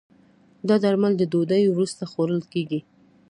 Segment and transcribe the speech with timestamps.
[0.67, 2.79] دا درمل د ډوډی وروسته خوړل کېږي.